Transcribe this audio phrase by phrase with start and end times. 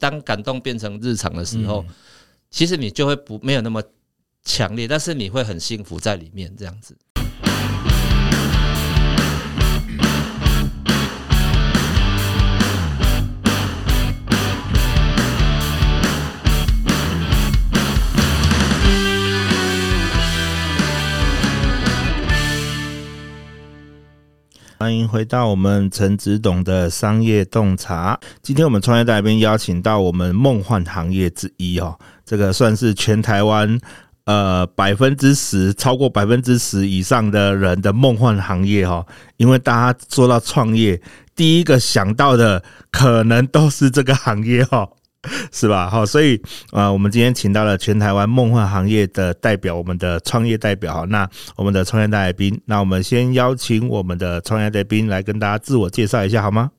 [0.00, 1.94] 当感动变成日常的时候，嗯、
[2.50, 3.80] 其实你就会不没有那么
[4.42, 6.96] 强烈，但是你会很幸福在里面这样子。
[24.82, 28.18] 欢迎回到我们陈子董的商业洞察。
[28.40, 31.94] 今天我们创业大来宾邀请到我们梦幻行业之一哦，
[32.24, 33.78] 这个算是全台湾
[34.24, 39.04] 呃百分之十，超过百分之十以上的人的梦幻行业哈。
[39.36, 40.98] 因为大家说到创业，
[41.36, 44.88] 第一个想到的可能都是这个行业哈。
[45.52, 45.90] 是吧？
[45.90, 51.04] 好，所以啊、我们今天请到了全台湾梦幻行业的代表，我们的创业代表哈。
[51.04, 56.70] 那我们的创业代表，那我们先邀请我们的创业来宾来跟大家自我介绍一下，好吗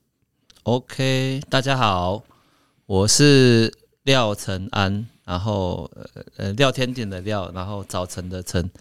[0.63, 2.23] ？OK，大家好，
[2.87, 3.71] 我是
[4.03, 5.89] 廖承安，然后
[6.37, 8.71] 呃，廖天丁的廖，然后早晨的晨，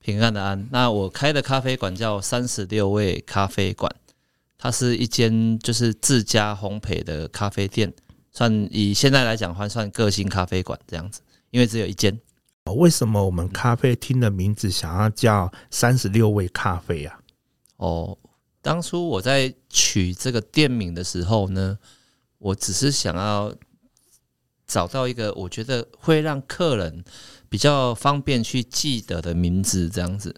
[0.00, 0.68] 平安的安。
[0.70, 3.92] 那我开的咖啡馆叫三十六味咖啡馆，
[4.56, 7.92] 它是一间就是自家烘焙的咖啡店。
[8.38, 12.16] 算以现在来讲，还算个性咖啡馆这样子，因为只有一间。
[12.76, 17.18] 为什么我们咖啡厅的名字想要叫三十六味咖啡啊？
[17.78, 18.16] 哦，
[18.62, 21.76] 当初我在取这个店名的时候呢，
[22.38, 23.52] 我只是想要
[24.68, 27.04] 找到一个我觉得会让客人
[27.48, 30.32] 比较方便去记得的名字这样子。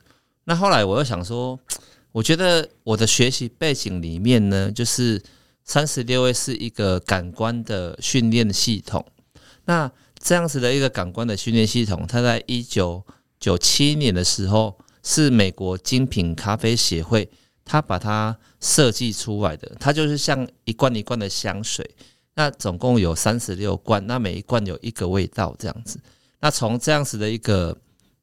[0.45, 1.61] 那后来我又想说，
[2.12, 5.23] 我觉得我的学习背景里面呢，就是。
[5.64, 9.06] 三十六味是一个感官的训练系统，
[9.66, 13.05] 那这样子的一个感官的训练系统，它在一九
[13.39, 17.31] 九七年的时候是美国精品咖啡协会，
[17.64, 19.70] 它把它设计出来的。
[19.78, 21.88] 它就是像一罐一罐的香水，
[22.34, 26.00] 那总共有三十六罐，那每一罐有一个味道这样子。
[26.41, 27.77] 那从这样子的一个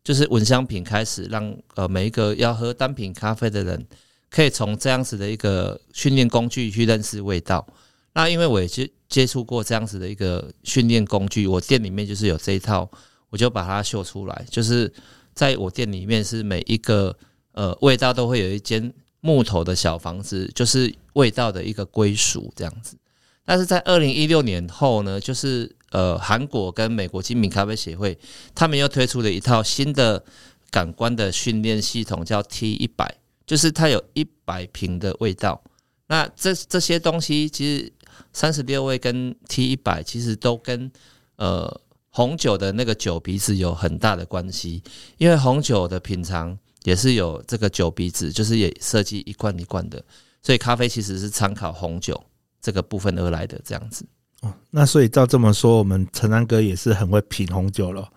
[0.04, 3.88] 就是闻香品开始，让呃每一个要喝单品咖啡的人。
[4.30, 7.66] 可以从这样子的一个训练工具去认识味道。
[8.14, 12.90] 那因为我也接接触过这样子的一个训练工具，我店里面就是有这一套，
[13.30, 14.46] 我就把它秀出来。
[14.50, 14.92] 就是
[15.36, 17.16] 在我店里面，是每一个
[17.52, 22.98] 呃味道都会有一间木头的小房子，就是味道的一个归属这样子。
[23.46, 28.18] 但是在二零一六年后呢，就是呃韩国跟美国精品咖啡协会，
[28.56, 30.24] 他们又推出了一套新的
[30.72, 33.17] 感官的训练系统，叫 T 一百。
[33.48, 35.60] 就是它有一百瓶的味道，
[36.06, 37.94] 那这这些东西其实
[38.34, 40.92] 三十六味跟 T 一百其实都跟
[41.38, 44.84] 呃红酒的那个酒鼻子有很大的关系，
[45.18, 50.04] 因为红酒的品尝也是有这个酒鼻子，就是也设计一罐一罐的，
[50.44, 52.22] 所以咖啡其实是参考红酒
[52.62, 54.06] 这个部分而来的这样子。
[54.42, 58.12] 哦，那所以照这么说，我们陈安哥也是很会品红酒了。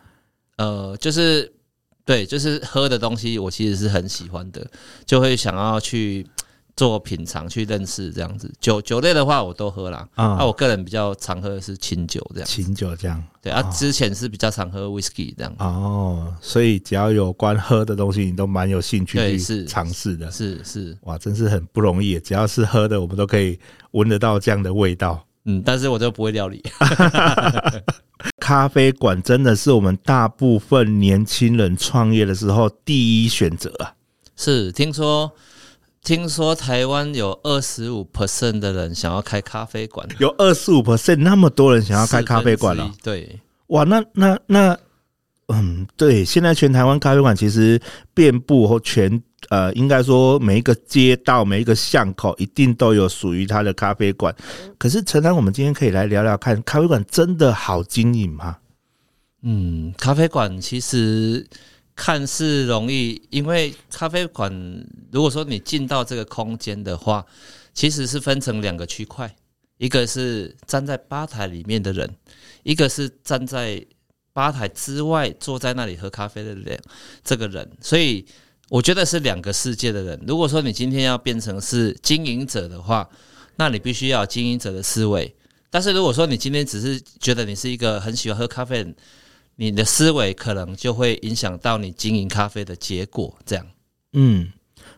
[0.57, 1.55] 呃，就是。
[2.11, 4.67] 对，就是喝的东西，我其实是很喜欢的，
[5.07, 6.27] 就会想要去
[6.75, 8.53] 做品尝、去认识这样子。
[8.61, 10.09] 酒酒类的话，我都喝啦。
[10.17, 12.49] 啊、我个人比较常喝的是清酒这样。
[12.49, 13.23] 清酒这样。
[13.41, 15.55] 对啊，之前是比较常喝 whisky 这样。
[15.61, 20.29] 哦，所以只要有关喝的东西，你都蛮有兴趣去尝试的。
[20.33, 22.19] 是是，是，哇，真是很不容易。
[22.19, 23.57] 只要是喝的，我们都可以
[23.93, 25.25] 闻得到这样的味道。
[25.51, 26.63] 嗯，但是我就不会料理。
[28.39, 33.95] 咖啡馆真的是我们大部分年轻人创业的时候第一选择啊！
[34.37, 35.33] 是，听说
[36.03, 42.91] 听说台湾有二十五 percent 的人想要开咖啡馆，有二十五 percent 那么多人想要开咖啡馆了。
[43.03, 44.79] 对，哇，那那那，
[45.49, 47.81] 嗯，对，现在全台湾咖啡馆其实
[48.15, 49.23] 遍布或全。
[49.49, 54.33] 呃，应该说每一个街道、每一个巷口一定都有属于它的咖啡馆。
[54.79, 58.59] 可是陈安，我们今天可以来聊聊看，咖啡馆真的好经营吗？
[59.43, 61.45] 嗯，咖啡馆其实
[61.97, 64.53] 看似容易，因为咖啡馆
[65.11, 67.25] 如果说你进到这个空间的话，
[67.73, 69.35] 其实是分成两个区块，
[69.79, 72.09] 一个是站在吧台里面的人，
[72.63, 73.85] 一个是站在
[74.33, 76.79] 吧台之外坐在那里喝咖啡的人，
[77.25, 78.25] 这个人，所以。
[78.71, 80.25] 我觉得是两个世界的人。
[80.27, 83.07] 如果说你今天要变成是经营者的话，
[83.57, 85.35] 那你必须要经营者的思维。
[85.69, 88.95] 但是如果说你今天只是觉得你是一个很喜欢喝咖啡，
[89.57, 93.37] 你的思维可能就会影响到你经营咖啡的结果。
[93.45, 93.67] 这样，
[94.13, 94.53] 嗯，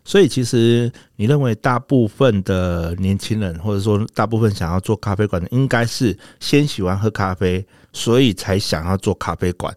[0.05, 9.75] 所以其实你认为大部分的年轻人，或者说大部分想要做咖啡馆的，应该是先喜欢喝咖啡，所以才想要做咖啡馆。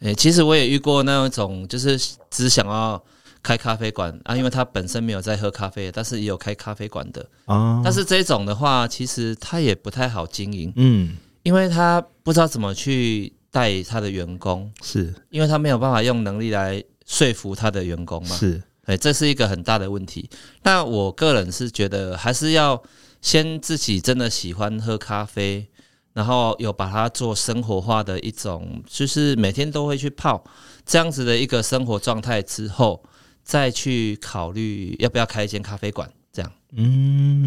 [0.00, 1.98] 诶、欸，其实我也遇过那种，就是
[2.30, 3.02] 只想要
[3.42, 7.26] 开咖啡馆啊，因为他本身没有在喝咖啡，但是也有开咖啡馆的。
[7.46, 10.72] 啊，但是这种的话，其实他也不太好经营。
[10.76, 18.36] 嗯，因为他不知道怎么去带他的员工，是因为他没有办法用能力来说服他的员工嘛。
[18.36, 20.30] 是，哎，这是一个很大的问题。
[20.62, 22.82] 那我个人是觉得，还是要
[23.20, 25.66] 先自己真的喜欢喝咖啡，
[26.12, 30.44] 然后有把它做生活化的一种，就是每天都会去泡
[30.84, 33.02] 这样子的一个生活状态之后，
[33.42, 36.10] 再去考虑要不要开一间咖啡馆。
[36.32, 36.84] 这样，嗯，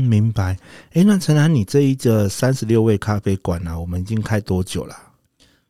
[0.09, 0.57] 明白。
[0.91, 3.79] 哎，那陈楠，你这一个三十六味咖啡馆呢、啊？
[3.79, 4.95] 我们已经开多久了？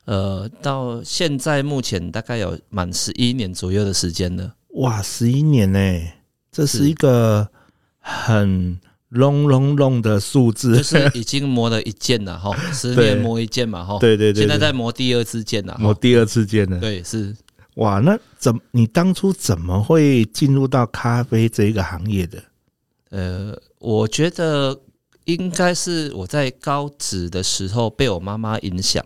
[0.06, 4.56] 呃，到现在目前大概有满十一年左右的时间了。
[4.78, 5.80] 哇，十一年呢？
[6.51, 7.48] 这是一个
[8.00, 8.80] 很
[9.13, 13.98] long long long 的数字，就是已经磨了一件了哈， 十年磨一剑嘛哈。
[14.00, 16.80] 对对对，现在在磨第二次剑了，磨第二次剑了。
[16.80, 17.36] 对，是。
[17.75, 22.44] 哇，那怎你当初怎么会进入到咖啡这一个行业的？
[23.10, 24.80] 呃，我觉得
[25.25, 29.04] 应该是我在高职的时候被我妈妈影响，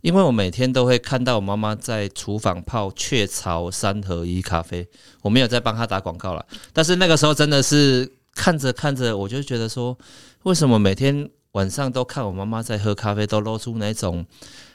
[0.00, 4.88] 因为我每天都会看到我妈妈在厨房泡雀巢三合一咖啡。
[5.20, 9.98] 我没有在帮她打广告了，但是那个时候真的是看着看着，我就觉得说，
[10.44, 14.24] 为什么每天晚上都看我妈妈在喝咖啡，都露出那种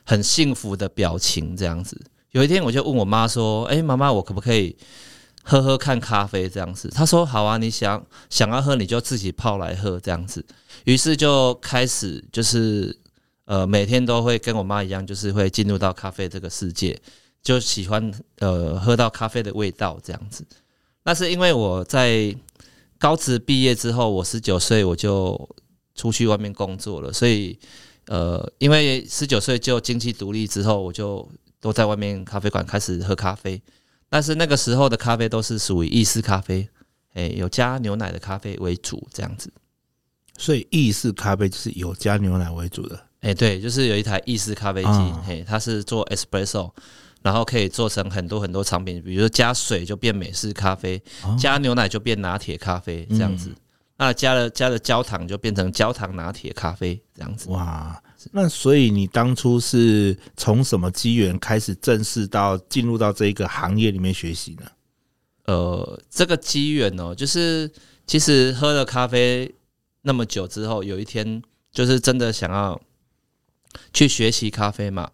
[0.04, 1.98] 很幸福的表情这样子。
[2.31, 4.75] 有一天我就问我妈说：“哎，妈妈，我可不可以？”
[5.45, 10.45] 喝喝看咖啡这样子，她说好啊，你想想要喝你就自己泡来喝这样子，
[10.86, 12.98] 于是就开始就是
[13.44, 16.98] 呃每天都会跟我妈一样，就是会进入到咖啡这个世界，
[17.42, 18.09] 就喜欢
[18.39, 20.45] 呃喝到咖啡的味道这样子。
[21.04, 22.33] 那是因为我在
[23.04, 25.50] 高职毕业之后，我十九岁我就
[25.94, 27.60] 出去外面工作了，所以
[28.08, 31.30] 呃因为十九岁就经济独立之后，我就
[31.60, 33.62] 都在外面咖啡馆开始喝咖啡。
[34.08, 36.66] 但是那个时候的咖啡都是属于意式咖啡，
[37.16, 39.52] 诶，有加牛奶的咖啡为主这样子。
[40.38, 42.98] 所以意式咖啡就是有加牛奶为主的。
[43.20, 46.72] 诶，对，就是有一台意式咖啡机，嘿，它是做 espresso，
[47.24, 51.02] 然后可以做成很多很多产品，比如说加水就变美式咖啡，
[51.40, 53.52] 加牛奶就变拿铁咖啡这样子。
[53.98, 57.50] 那加了加了焦糖就变成焦糖拿铁咖啡这样子。
[57.50, 58.00] 哇！
[58.31, 64.66] 那所以你当初是从什么机缘开始正式到进入到这一个行业里面学习呢？
[65.46, 67.69] 呃，这个机缘哦，就是
[68.08, 69.54] 其实喝了咖啡
[70.02, 71.42] 那么久之后，有一天
[71.72, 72.81] 就是真的想要
[73.94, 75.12] 去学习咖啡嘛。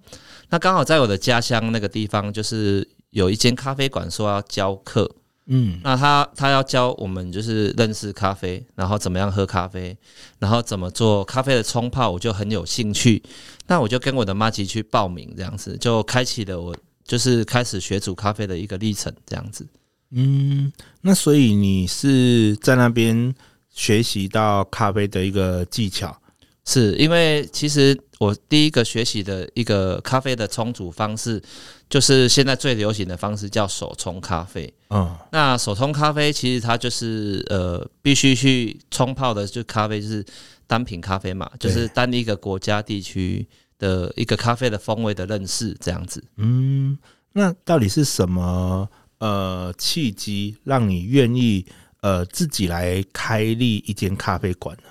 [0.49, 5.09] 那刚好在我的家乡那个地方，就是有一间咖啡馆说要教课。
[5.51, 9.97] 嗯，那他他要教我们就是认识咖啡，然后怎么样喝咖啡，
[10.37, 13.23] 然后怎么做咖啡的冲泡，我就很有兴趣。
[13.65, 19.67] 那我就跟我的妈吉去报名，这样子就开启了我就是开始学煮咖啡的一个历程，这样子。
[20.11, 20.71] 嗯，
[21.01, 23.33] 那所以你是在那边
[23.71, 26.15] 学习到咖啡的一个技巧，
[26.69, 31.41] 是因为其实我第一个学习的一个咖啡的冲煮方式。
[31.89, 34.71] 就是现在最流行的方式叫手冲咖啡。
[34.91, 40.23] 嗯，那手冲咖啡其实它就是呃必须去冲泡的，就咖啡就是
[40.67, 43.43] 单品咖啡嘛，就是单一个国家地区
[43.79, 46.23] 的一个咖啡的风味的认识这样子。
[46.35, 46.95] 嗯，
[47.33, 48.87] 那到底是什么
[49.17, 51.65] 呃契机让你愿意
[52.01, 54.89] 呃自己来开立一间咖啡馆呢？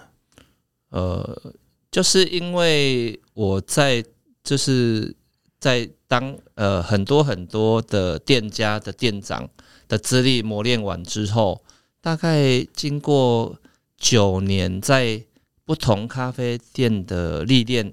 [0.88, 1.54] 呃，
[1.90, 4.04] 就是因为我在
[4.42, 5.14] 就是。
[5.60, 9.50] 在当呃很多很多的店家的店长
[9.88, 11.64] 的资历磨练完之后，
[12.00, 13.58] 大概经过
[13.96, 15.20] 九年在
[15.64, 17.92] 不同咖啡店的历练，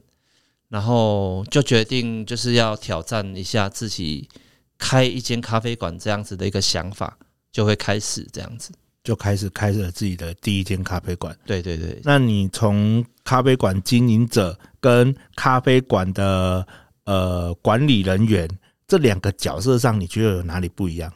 [0.69, 4.29] 然后就决定就是要挑战一下自己
[4.77, 7.17] 开一间咖啡馆这样子的一个想法，
[7.51, 8.71] 就会开始这样子，
[9.03, 11.35] 就开始开了自己的第一间咖啡馆。
[11.47, 16.65] 对对对，那你从咖啡馆经营者跟咖啡馆的
[17.03, 18.47] 呃，管理人员
[18.87, 21.11] 这两个角色上，你觉得有哪里不一样？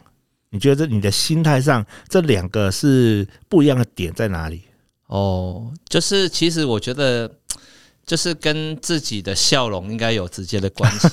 [0.49, 4.63] 你觉得你的心态上，这两个是不一样的点在哪里？
[5.05, 7.31] 哦，就是其实我觉得，
[8.05, 11.09] 就是跟自己的笑容应该有直接的关系。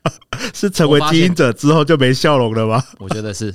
[0.54, 2.82] 是成为经营者之后就没笑容了吗？
[2.98, 3.54] 我觉得是，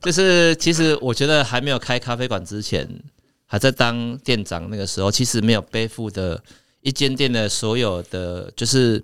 [0.00, 2.88] 就是其实我觉得还没有开咖啡馆之前，
[3.48, 6.40] 还在当店长那个时候，其实没有背负的
[6.82, 9.02] 一间店的所有的就是。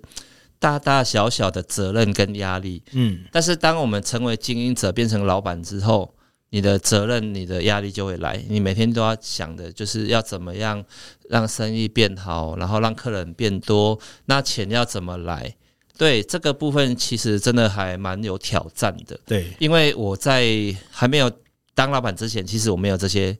[0.57, 6.15] 大大小小的责任跟压力，嗯，但是当我们成为经营者，变成老板之后，
[6.49, 8.41] 你的责任、你的压力就会来。
[8.47, 10.83] 你每天都要想的就是要怎么样
[11.29, 15.53] 让生意变好，然后让客人变多，那钱要怎么来？
[15.97, 19.19] 对这个部分，其实真的还蛮有挑战的。
[19.25, 20.47] 对，因为我在
[20.89, 21.29] 还没有
[21.75, 23.37] 当老板之前，其实我没有这些。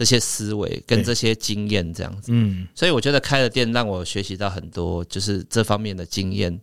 [0.00, 2.32] 这些思维跟这些经验这样子。
[2.32, 6.58] 嗯，所以我觉得开了店让我学习到很多，就是这方面的经验。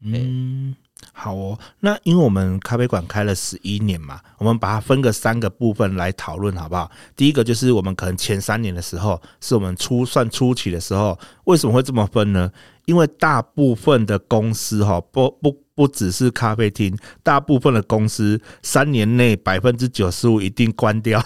[0.00, 0.74] 嗯。
[1.12, 6.90] 好哦，那因为我们咖啡馆开了十一年嘛，我们把它分个三个部分来讨论，好不好？
[7.16, 12.50] 第一个就是我们可能前三年的时候，是我们初算初期的时候，为什么会这么分呢？
[12.84, 21.24] 因为大部分的公司哈，不不不只是咖啡厅，大部分的公司三年内百分之九十五一定关掉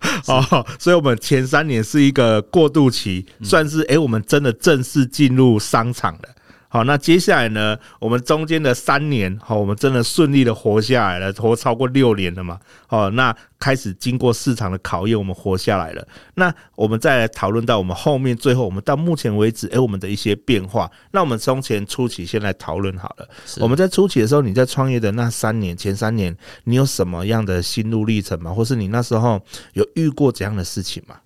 [0.28, 6.28] 哦，所以我们前三年是一个过渡期，算是诶，我们真的正式进入商场了。
[6.76, 7.74] 好，那接下来呢？
[7.98, 12.60] 我们中间的三年，好，我们真的顺利的活下来了，活超过六年了嘛？
[12.86, 16.06] 好，那开始经过市场的考验，我们活下来了。
[16.34, 20.90] 那我们再来讨论到我们后面，最后我们到目前为止，诶，我们的一些变化。
[21.12, 23.26] 那我们从前初期先来讨论好了。
[23.58, 28.52] 我们在初期的时候，你在创业的那三年，前三年，你有什么样的心路历程吗？
[28.52, 29.40] 或是你那时候
[29.72, 31.16] 有遇过怎样的事情吗？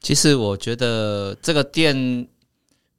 [0.00, 2.28] 其实我觉得这个店。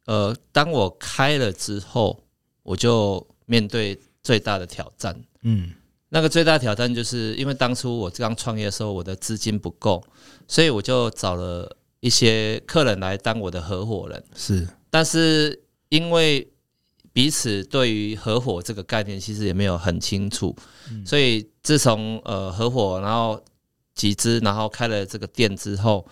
[0.05, 2.23] 呃，当我开了之后，
[2.61, 5.19] 我就面对最大的挑战。
[5.41, 5.71] 嗯，
[6.09, 10.03] 那个最大挑战就是因为当初我刚创业的时候，我的资金不够，
[10.47, 14.23] 所以我就找了一些客人来当我的合伙人。
[14.35, 15.59] 是，但是
[15.89, 16.47] 因为
[17.11, 20.55] 彼此对于合伙这个概念其实也没有很清楚，
[21.03, 23.43] 所以自从呃合伙，然后
[23.95, 26.07] 集资，然后开了这个店之后。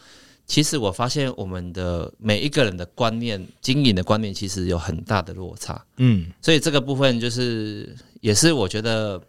[0.54, 5.84] 其实我发现我们的每一个人的观念、经营的观念，其实有很大的落差。
[5.98, 9.20] 嗯，所以这个部分就是，也是我觉得，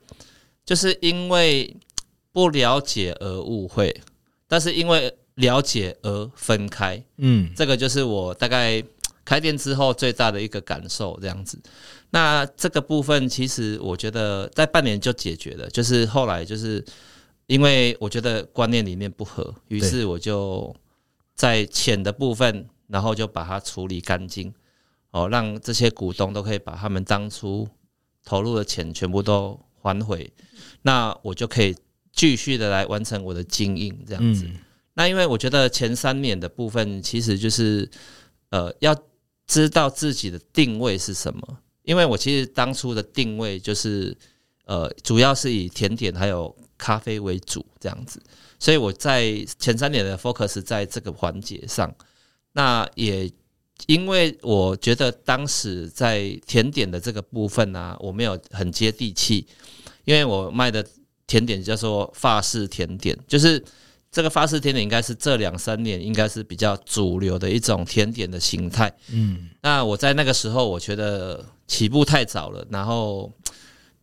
[0.66, 1.75] 就是因为
[2.31, 3.99] 不了解而误会，
[4.47, 7.02] 但是因为了解而分开。
[7.16, 8.85] 嗯，这个就是我大概
[9.25, 11.59] 开店之后最大的一个感受，这样子。
[12.11, 16.85] 那这个部分其实我觉得在半年就解决了，就是后来就是
[17.47, 20.76] 因为我觉得观念理念不合，于是我就。
[21.34, 24.52] 在钱的部分，然后就把它处理干净，
[25.10, 27.68] 哦，让这些股东都可以把他们当初
[28.24, 30.32] 投入的钱全部都还回，
[30.82, 31.76] 那我就可以
[32.12, 34.48] 继续的来完成我的经营，这样子。
[34.94, 37.90] 那因为我觉得前三年的部分，其实就是
[38.50, 38.96] 呃，要
[39.46, 44.16] 知道自己的定位是什么，因为我其实当初的定位就是
[44.64, 48.23] 呃，主要是以甜点还有咖啡为主，这样子。
[48.59, 51.94] 所以我在前三年的 focus 在这个环节上，
[52.52, 53.30] 那也
[53.87, 59.47] 因为我觉得当时在甜点的这个部分呢、啊，我没有很接地气，
[60.06, 60.87] 因为我卖的
[61.26, 63.62] 甜点叫做法式甜点，就是
[64.11, 68.90] 这个法式甜点应该是这两三年应该是比较主流的一种甜点的形态。
[69.11, 73.30] 嗯，那我在那个时候我觉得起步太早了，然后。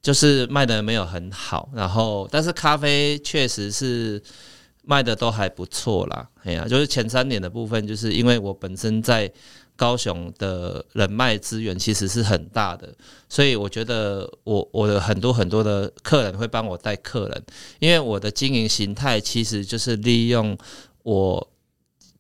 [0.01, 4.22] 就是卖的没有很好，然后但是咖啡确实是
[4.84, 6.27] 卖的都还不错啦。
[6.43, 9.31] 哎呀，就是前三年的部分，就是因为我本身在
[9.75, 12.91] 高雄的人脉资源其实是很大的，
[13.29, 17.43] 所以我觉得我我的很多很多的客人会帮我带客人，
[17.79, 20.58] 因为我的经营形态其实就是利用
[21.03, 21.48] 我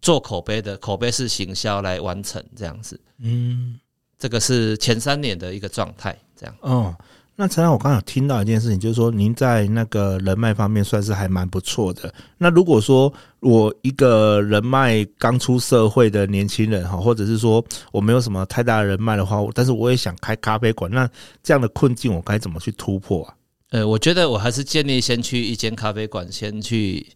[0.01, 2.99] 做口碑的口碑式行销来完成这样子。
[3.19, 3.79] 嗯，
[4.19, 6.55] 这个是前三年的一个状态，这样。
[6.61, 6.95] 哦。
[7.37, 12.13] 那陈老，我刚刚有听到一件事情，就是说您在那个人脉方面算是还蛮不错的。
[12.37, 21.09] 那如果说我一个人脉刚出社会的年轻人哈，或者是说我没有什么太大的人脉的话，但是我也想开咖啡馆，那
[21.41, 23.33] 这样的困境我该怎么去突破啊？
[23.71, 27.07] 呃，我觉得我还是建议先去一间咖啡馆，先去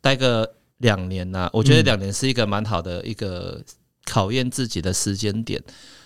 [0.00, 1.50] 待个两年呐。
[1.52, 3.60] 我觉得两年是一个蛮好的一个
[4.04, 5.60] 考验自己的时间点。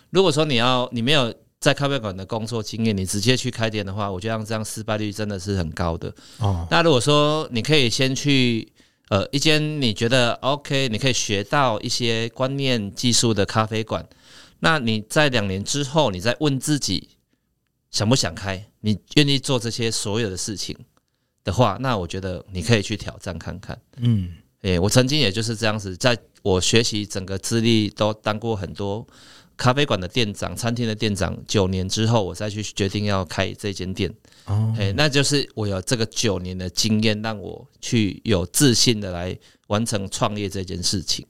[0.08, 1.34] 如果说你要你没有。
[1.60, 6.14] 在咖啡馆的工作经验，你直接去开店的话，我觉得这样失败率真的是很高的。
[6.38, 8.72] 哦，那如果说你可以先去
[9.08, 14.08] 呃一间你觉得 OK，你可以学到一些观念技术的咖啡馆，
[14.60, 17.08] 那你在两年之后，你再问自己
[17.90, 20.76] 想不想开，你愿意做这些所有的事情
[21.42, 23.76] 的话，那我觉得你可以去挑战看看。
[23.96, 29.04] 嗯，诶，我曾经也就是这样子，在我学习整个资历都当过很多。
[29.58, 34.08] 咖啡馆的店长，餐厅的店长，九年之后我再去决定要开这间店，
[34.46, 39.36] 哦，哎，那就是我有这个九年的经验，让我去有自信的来
[39.66, 41.26] 完成创业这件事情。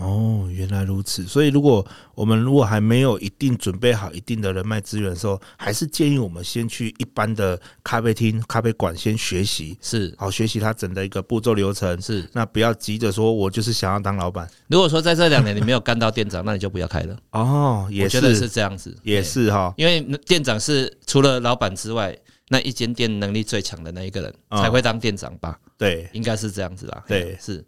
[0.00, 1.24] 哦，原来如此。
[1.24, 12.00] 所以，如果我们如果还没有一定准备好一定的人脉资源的时候，还是建议我们先去一般的咖啡厅、咖啡馆先学习，是好学习它整的一个步骤流程。
[12.00, 14.48] 是，那不要急着说，我就是想要当老板。
[14.68, 17.16] 如果说在这两年你没有干到店长，那你就不要开了。
[17.32, 19.74] 哦，也是，我觉得是这样子，也是哈。
[19.76, 22.16] 因为店长是除了老板之外，
[22.48, 25.58] 那一间店能力最强的那一个人才会当店长吧？
[25.76, 27.04] 对，应该是这样子啦。
[27.06, 27.64] 对，是。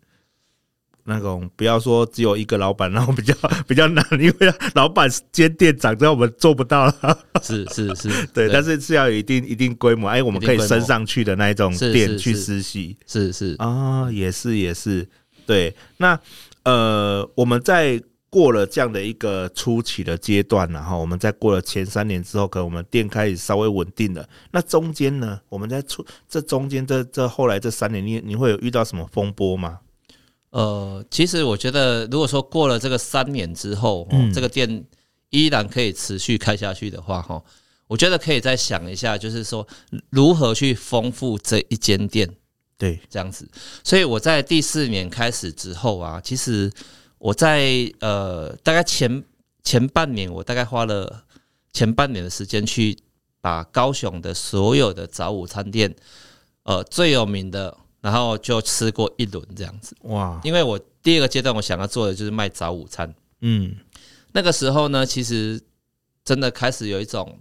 [1.04, 3.35] 那种不要说只有一个老板，然后比较
[3.66, 7.18] 比较难，因为老板兼店长，这样我们做不到 了。
[7.42, 12.97] 是是 是，对，对但是是要有一定一定规模，哎，我们可以升上去的那一种店去实习。
[13.06, 15.09] 是是啊，也是也是，
[15.47, 15.75] 对。
[15.97, 16.18] 那
[16.62, 24.26] 呃，我们在过了这样的一个初期的阶段，然后我们在过了前三年之后，可能我们店开始稍微稳定了。
[24.52, 29.80] 那中间呢，我们在出这中间这这后来这三年，你你会有遇到什么风波吗？
[30.52, 34.85] 呃，其实我觉得，如果说过了这个三年之后，嗯，这个店
[35.30, 37.42] 依然可以持续开下去的话，哈，
[37.87, 39.66] 我觉得可以再想一下，就是说
[40.11, 42.28] 如何去丰富这一间店，
[42.76, 43.49] 对，这样子。
[43.82, 46.71] 所以我在第四年开始之后啊，其实
[47.16, 49.25] 我在呃大概前
[49.64, 51.25] 前半年，我大概花了
[51.73, 52.99] 前半年的时间去
[53.40, 55.97] 把高雄的所有的早午餐店，
[56.64, 57.78] 呃，最有名的。
[58.02, 59.97] 然后就吃过一轮这样子。
[60.02, 63.75] 哇，因为我第二个阶段我想要做的就是卖早午餐，嗯，
[64.32, 65.59] 那个时候呢，其实
[66.25, 67.38] 真的开始有一种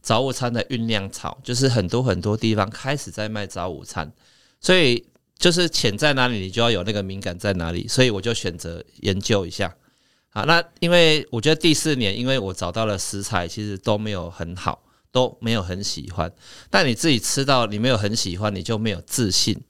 [0.00, 4.10] 早午餐的酝酿潮，就是很多很多地方开始在卖早午餐，
[4.60, 5.04] 所以
[5.36, 9.74] 就是潜在哪里，你就要有那个敏感在哪里，所以我就选择研究一下。
[10.28, 16.32] 好，那因为我觉得第四年，因为我找到了食材，其实都没有很好，都没有很喜欢，
[16.70, 19.60] 但你自己吃到你没有很喜欢，你就没有自信。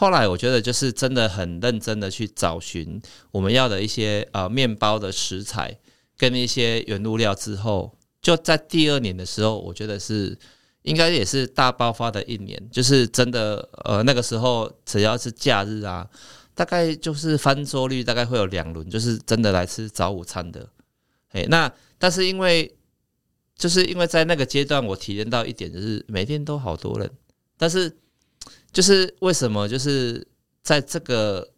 [0.00, 3.02] 后来我觉得就是真的很认真的去找寻
[3.32, 5.76] 我们要的一些呃面包的食材
[6.16, 10.38] 跟一些原物料之后，就在第二年的时候，我觉得是
[10.82, 16.08] 应该也是大爆发的一年，就是真的呃那个时候只要是假日啊，
[16.54, 20.68] 大概就是翻桌率大概会有两轮，就是真的来吃早午餐的。
[21.30, 22.72] 哎，那但是因为
[23.56, 27.10] 就是因为在那个阶段我体验到一点，就是每天都好多人，
[27.56, 27.98] 但是。
[28.72, 29.66] 就是为什么？
[29.68, 30.26] 就是
[30.62, 31.48] 在这个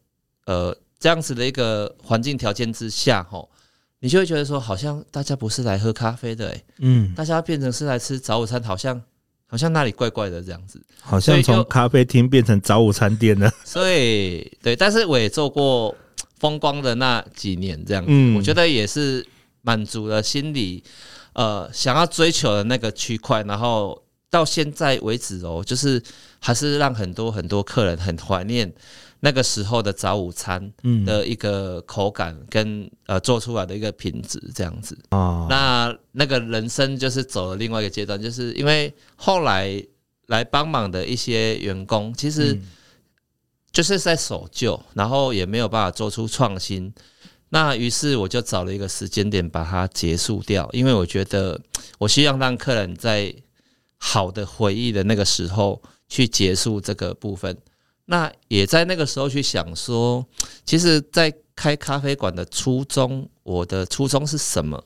[0.47, 3.51] 呃这样子的一个环境条件之下，吼，
[3.99, 9.03] 你就会觉得说，好像大家不是来喝咖啡的，欸，嗯，大家变成是来吃早午餐，好像
[9.47, 13.51] 好像那里怪怪的这样子，好像从咖啡厅变成早午餐店了。
[13.65, 15.95] 所以，对，但是我也做过
[16.39, 19.27] 风光的那几年，这样子，嗯，我觉得也是
[19.63, 20.85] 满足了心里
[21.33, 24.01] 呃想要追求的那个区块，然后。
[24.31, 26.01] 到现在为止哦，就是
[26.39, 28.73] 还是让很多很多客人很怀念
[29.19, 30.73] 那个时候的早午餐
[31.05, 35.49] 的一个口感跟呃做出来的一个品质这样子啊。
[35.51, 39.85] 那那个人生就是走了另外一个阶段，就是因为后来
[40.29, 42.57] 来帮忙的一些员工，其实
[43.73, 46.95] 就是在守旧，然后也没有办法做出创新。
[47.49, 51.61] 那于是我就找了一个时间点把它结束掉，因为我觉得
[51.99, 53.35] 我希望让客人在。
[54.03, 57.55] 好的回忆的那个时候去结束这个部分，
[58.07, 60.27] 那也在那个时候去想说，
[60.65, 64.83] 其实，在开咖啡馆的初衷，我的初衷是什么？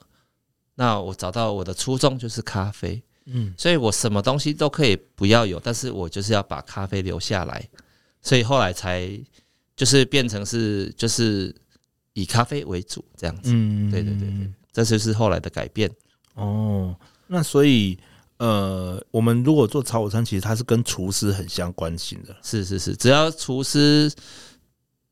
[0.75, 7.67] 那我找到我的初衷就是咖啡，嗯，所以我什么东西都可以不要有，但是我就是要把咖啡留下来，
[8.21, 9.09] 所以后来才
[9.77, 11.55] 就是变成是就是
[12.15, 15.89] 以咖啡为主这样子，嗯，对对对对，这就是后来的改变。
[16.35, 16.97] 哦，
[17.29, 17.97] 那所以。
[18.45, 22.37] 呃，我们如果做炒午餐，其实它是跟厨师很相关性的。
[22.43, 24.13] 是是是，只要厨师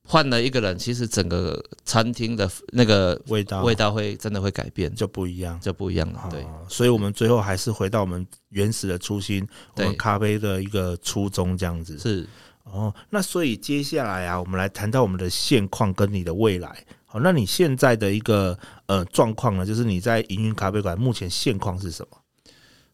[0.07, 6.29] 换了一个人，其实整个餐厅的那个味道味道会真的会改变，就不一样，就不一样了。
[6.31, 11.99] 对，所以我们最后还是回到我们原始的初心，我们咖啡的一个初衷这样子。
[11.99, 12.29] 是
[12.65, 16.85] 哦，那所以接下来啊，我们来谈到我们的现况跟你的未来。
[17.07, 22.19] 好，那你现在的一个呃状况呢，就是你在营运咖啡馆目前现况是什么？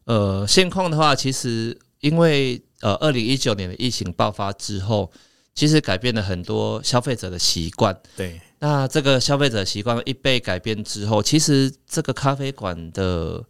[0.05, 5.11] 呃，现况的话，其实因为呃，二零一九年的疫情爆发之后，
[5.53, 7.95] 其实改变了很多消费者的习惯。
[8.15, 13.43] 对，那这个消费者习惯一被改变之后，其实这个咖啡馆的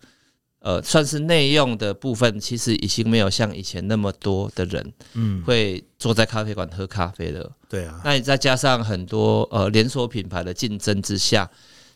[0.60, 7.50] 呃，算是内用的部分，其实已经没有像以前那么多的人，嗯，会坐在咖啡馆喝咖啡了。
[7.70, 11.50] 对啊，那你再加上很多呃连锁品牌的竞争之下，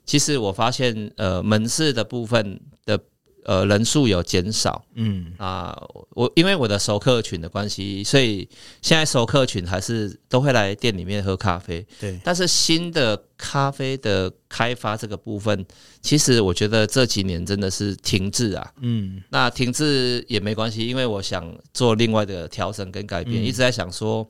[0.05, 2.97] 其实我发现呃，门市的部分的。
[3.45, 5.77] 呃，人数有减少，嗯啊，
[6.11, 8.47] 我因为我的熟客群的关系，所以
[8.81, 11.85] 现在熟客群还是都会来店里面喝咖啡。
[11.99, 15.65] 对，但是新的咖啡的开发这个部分，
[16.01, 18.71] 其实我觉得这几年真的是停滞啊。
[18.79, 24.25] 嗯，那停滞也没关系，因为我想做另外的调整跟改变，嗯、一直在想说，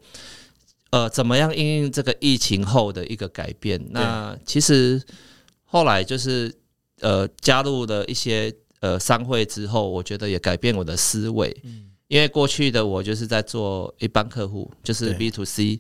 [0.90, 3.80] 呃，怎么样应应这个疫情后的一个改变？
[3.92, 5.00] 那其实
[5.66, 6.52] 后来就是
[7.02, 8.52] 呃，加入了一些。
[8.84, 11.56] 呃，商会之后，我觉得也改变我的思维，
[12.10, 15.80] 因为过去的我就是在做一般客户，就是 B to C，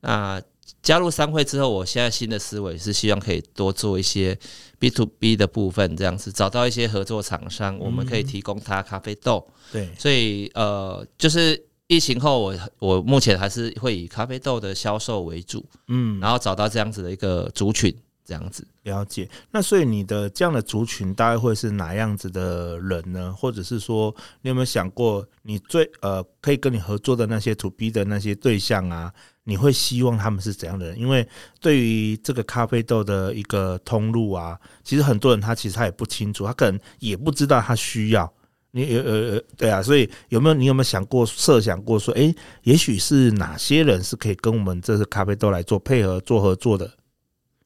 [0.00, 0.40] 那
[0.80, 4.34] 加入商会之后，我现在新的思维是希望可以多做一些
[4.78, 9.46] B to B 的部分，这样子找到一些合作厂商，我们可以提供他咖啡豆。
[9.70, 17.94] 对，所以呃，就是疫情后我，我我目前还是会以咖啡豆的销售为主，嗯，然后找到这样子的一个族群。
[18.28, 23.32] 这样子了解，那所以你的这样的族群大概会是哪样子的人呢？
[23.32, 29.10] 或者是说，你有没有想过，你最呃可以跟你合作的那些 to B 的那些对象啊，
[29.44, 30.98] 你会希望他们是怎样的人？
[30.98, 31.26] 因为
[31.58, 38.30] 对于这个咖啡豆的一个通路啊，其实很多人他其实他也不清楚，他可能也不知道他需要
[38.72, 46.92] 你呃呃对啊，所以有没有你有没有想过设想过说，诶，也许是哪些人是可以跟我们这次咖啡豆来做配合做合作的？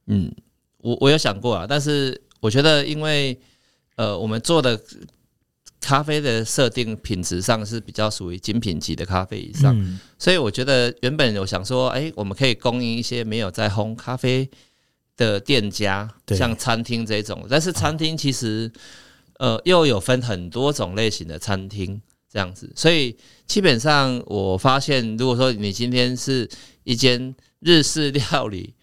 [0.06, 0.32] 嗯。
[0.82, 3.38] 我我有想过啊，但是我觉得，因为
[3.96, 4.78] 呃，我们做的
[5.80, 14.48] 咖啡的设定品质上是比较属于精品级的咖啡以上，嗯、所以我觉得原本有想说，哎、欸，我们可以供应一些没有在烘咖啡
[15.16, 17.46] 的店家，像餐厅这种。
[17.48, 18.70] 但是餐厅其实
[19.38, 23.16] 呃又有分很多种类型的餐厅这样子，所以
[23.46, 26.48] 基本上我发现，如果说你今天是
[26.82, 28.74] 一间日式料理。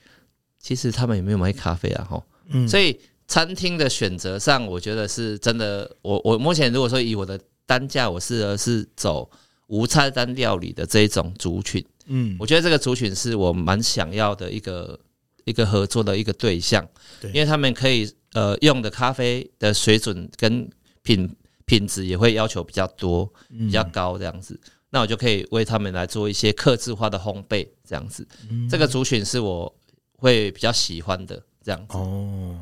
[0.60, 5.90] 其实他们也没有买咖啡啊，吼，嗯，所以餐厅的选择上，我觉得是真的。
[6.02, 9.30] 我我目前如果说以我的单价，我适合是走
[9.68, 15.00] 无菜单料理的这一种族群，嗯，我觉得这个族群是我蛮想要的一个
[15.46, 16.86] 一个合作的一个对象，
[17.22, 20.70] 对，因为他们可以呃用的咖啡的水准跟
[21.04, 21.34] 品
[21.66, 28.28] 品质也会要求比较多，比较高这样子，那我就可以为他们来做一些客制化的烘焙这样子，
[28.70, 29.74] 这个族群是我。
[30.20, 32.60] 会比较喜欢的这样子哦，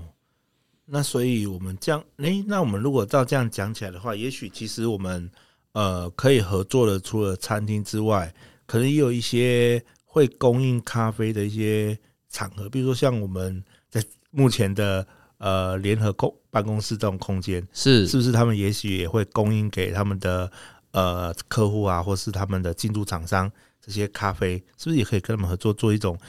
[0.86, 5.30] 那所以我们这样，诶，那我们如果照这样讲起来的话，也许其实我们
[5.74, 8.34] 呃可以合作的，除了餐厅之外，
[8.65, 11.98] 可能也有一些会供应咖啡的一些
[12.30, 15.06] 场合，比如说像我们在目前的
[15.39, 20.52] 呃联合公办公室这种空间，是是不是他们也许也会供应给他们的
[20.91, 23.52] 呃客户啊，或是他们的进驻厂商。
[23.88, 26.19] 这些咖啡是不是也可以跟他们合作，做一种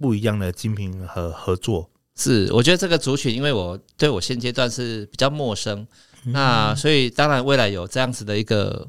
[0.00, 1.90] 不一样的精品和合作？
[2.16, 5.86] 是，我觉得这个族群，因为我对我现阶段是比较陌生，
[6.24, 8.86] 嗯、那所以当然未来有这样子的一个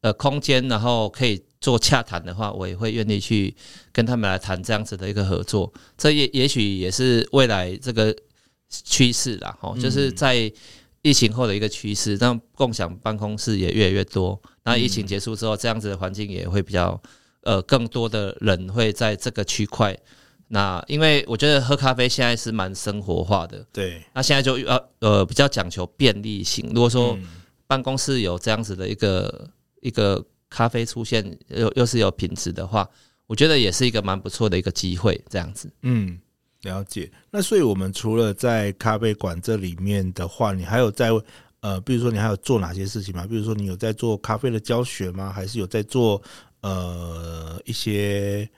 [0.00, 3.54] 呃空间，然后可以做洽谈的话，我也会愿意去
[3.92, 5.72] 跟他们来谈这样子的一个合作。
[5.96, 8.14] 这也也许也是未来这个
[8.68, 10.52] 趋势啦，哦，就是在
[11.00, 14.40] 疫情后的一个趋势，让共享办公室也越来越多。
[14.64, 17.00] 那疫情结束之后，这样子的环境也会比较。
[17.42, 19.96] 呃，更多的人会在这个区块。
[20.52, 24.02] 那因为我觉得喝咖啡现在是蛮生活化的，对。
[24.12, 26.68] 那现在就要呃比较讲求便利性。
[26.74, 27.16] 如果说
[27.68, 29.48] 办公室有这样子的一个
[29.80, 32.88] 一个咖啡出现，又又是有品质的话，
[33.28, 35.22] 我觉得也是一个蛮不错的一个机会。
[35.30, 36.18] 这样子，嗯，
[36.62, 37.08] 了解。
[37.30, 41.10] 那所以我们除了在咖啡馆这里面的话，你还有在
[41.60, 43.24] 呃，比如说你还有做哪些事情吗？
[43.24, 45.30] 比如说你有在做咖啡的教学吗？
[45.32, 46.20] 还是有在做？
[46.62, 48.48] 呃，一些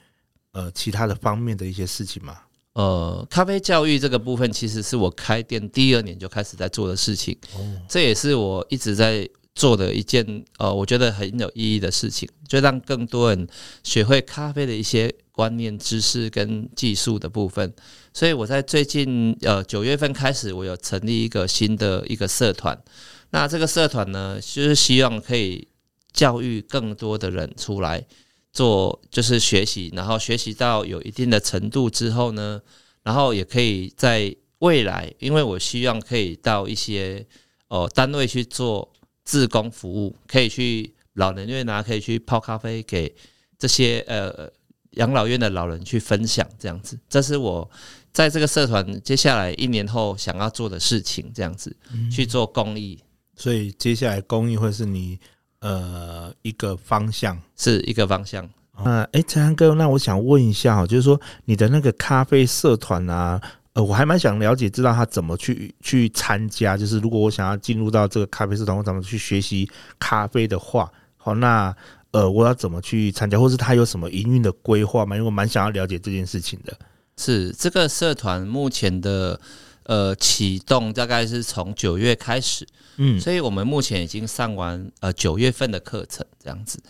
[0.52, 2.36] 呃其他的方面的一些事情嘛。
[2.74, 7.36] 呃，咖啡教育这个部分，其实是我开店第二年就开始在做的事情。
[7.54, 10.24] 哦，这也是我一直在做的一件
[10.56, 13.46] 呃，我觉得很有意义的事情，就让更多人
[13.82, 17.70] 学会咖啡的一些观念、知识跟技术的部分。
[18.14, 22.82] 所以我在最近呃九月份开始，我有成立一个新的一个社团。
[23.30, 25.68] 那这个社团呢，就是希望可以。
[26.12, 28.04] 教育更多的人出来
[28.52, 32.60] 做，就是学习，然后学习到有一定的程度之后呢，
[33.02, 37.26] 然后也可以在未来，因为我希望可以到一些
[37.68, 38.92] 哦单位去做
[39.24, 43.14] 志工服务，可以去老人院啊，可以去泡咖啡给
[43.58, 44.52] 这些呃
[44.90, 47.70] 养老院的老人去分享，这样子，这是我
[48.12, 51.74] 在这个社团接下来一年后想要做的事情，这样子
[52.10, 52.98] 去做公益。
[53.34, 55.18] 所以接下来公益会是你。
[55.62, 58.48] 呃，一个方向是一个方向。
[58.84, 63.40] 那哎，陈安哥，那我想问一下哈，就是说你的那个咖啡社团啊，
[63.74, 66.76] 呃，我还蛮想了解，知道他怎么去去参加。
[66.76, 69.70] 就是如果我想要进入到这个咖啡社团，我怎么去学习
[70.00, 71.72] 咖啡的话，好，那
[72.10, 75.14] 呃，我要怎么去参加，或是他有什么营运的规划吗？
[75.14, 76.76] 因为我蛮想要了解这件事情的。
[77.16, 79.40] 是这个社团目前的。
[79.84, 82.66] 呃，启动大概是从九月开始，
[82.96, 86.80] 嗯，所以我们目前已经上完呃九月份的课程，这样子。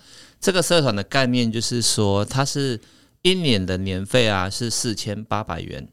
[0.40, 2.80] 这个社团的概念就是说，它是
[3.22, 5.88] 一年的年费啊，是四千八百元。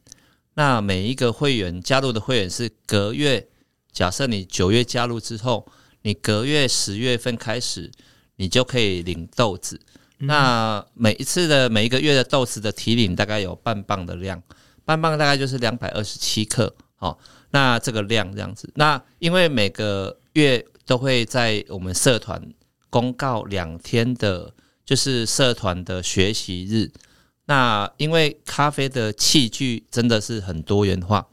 [0.55, 3.47] 那每一个会员加入的会员是隔月，
[3.93, 5.65] 假设你九月加入之后，
[6.01, 7.89] 你隔月十月份开始，
[8.35, 9.79] 你就可以领豆子。
[10.17, 14.43] 那每一次的每一个月的豆子的提领大概有半磅的量，
[14.83, 16.75] 半磅大概就是两百二十七克。
[16.99, 17.17] 好，
[17.51, 18.69] 那这个量这样子。
[18.75, 22.53] 那因为每个月都会在我们社团
[22.89, 24.53] 公告两天的，
[24.85, 26.91] 就是社团的学习日。
[27.45, 31.25] 那因为咖啡的器具真的是很多元化，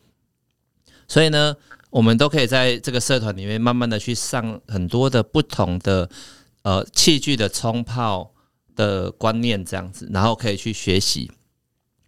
[1.07, 1.55] 所以呢，
[1.91, 6.09] 我们都可以在这个社团里面慢慢的去上很多的不同的
[6.63, 8.33] 呃器具的冲泡
[8.75, 11.31] 的观念，这样子，然后可以去学习。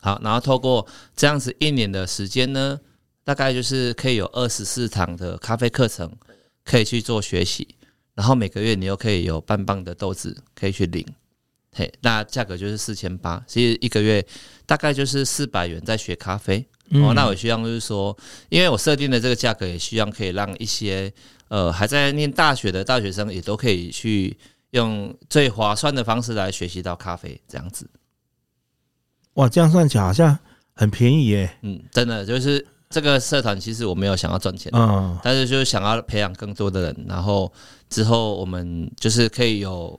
[0.01, 2.81] 好，然后透过这样子一年的时间呢，
[3.29, 6.11] 大概就是可以有二十四堂的咖啡课程
[6.65, 7.69] 可以去做学习，
[8.15, 11.07] 然后每个月你又可以有半磅的豆子可以去领。
[11.75, 14.27] 嘿，那价格就是四千八，其实一个月
[14.65, 16.67] 大概就是四百元在学咖啡。
[16.89, 18.17] 嗯、哦，那我希望就是说，
[18.49, 21.13] 因为我设定的这个价格，也希望可以让一些
[21.49, 24.35] 呃还在念大学的大学生也都可以去
[24.71, 27.87] 用最划算的方式来学习到咖啡，这样子。
[29.35, 30.39] 哇，这样算起来好像
[30.73, 31.59] 很便宜耶。
[31.61, 37.53] 嗯，真的就是这个社团，其实我没有想要赚钱，嗯，但是就是想要培养更多的人，然后
[37.89, 39.99] 之后我们就是可以有。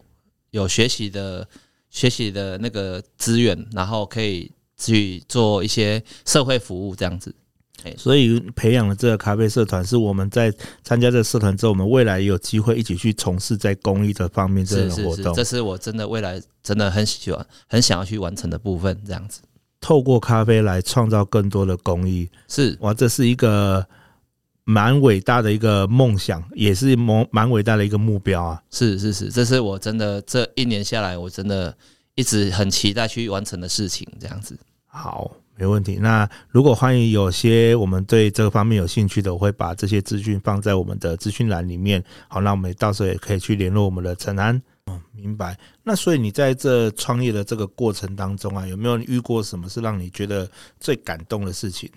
[0.52, 1.47] 有学习的
[1.91, 7.32] 学习的那个资源，然后可以去做一些社会服务这样子。
[7.95, 10.52] 所以培养了这个咖啡社团，是我们在
[10.84, 15.36] 参加这个社团之后，我们未来也有机会一起去从事在公益的方面这种活动。
[15.36, 18.99] 这是我真的未来真的很喜欢、很想要去完成的部分。
[19.06, 19.41] 这样子，
[19.81, 23.85] 透过咖啡来创造更多的公益，是哇，这是一个。
[24.65, 28.61] 蛮伟大的一个梦想，也是蛮蛮伟大的一个目标啊！
[28.69, 31.75] 是是是，这是我真的这一年下来，我真的
[32.13, 34.07] 一直很期待去完成的事情。
[34.19, 35.95] 这样子，好，没问题。
[35.95, 42.03] 那如果欢迎有些我们对这个方面有兴趣的，我会把这些资讯放在我们的资讯栏里面。
[42.27, 44.61] 好，那我们到时候也可以去联络我们的陈安。
[44.89, 45.58] 嗯，明白。
[45.84, 50.49] 那所以你在这创业的这个过程当中啊，有没有遇过什么是让你觉得
[50.80, 51.89] 最感动的事情？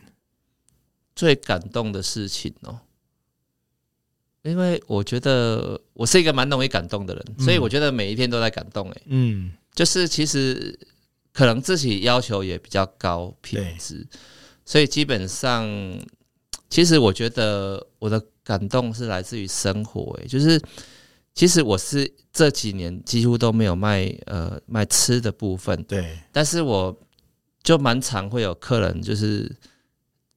[1.14, 2.80] 最感动的事情哦，
[4.40, 8.90] 因为我觉得我是一个蛮容易感动的人，所以我觉得每一天都在感动。
[8.90, 10.78] 哎，嗯，就是其实
[11.32, 14.06] 可能自己要求也比较高品质，
[14.64, 15.68] 所以基本上，
[16.70, 20.18] 其实我觉得我的感动是来自于生活。
[20.22, 20.58] 哎，就是
[21.34, 26.96] 其实我是这几年几乎都没有卖呃卖吃的部分，对，但是我
[27.62, 29.50] 就蛮常会有客人就是。